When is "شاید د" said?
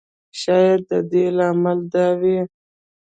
0.41-0.91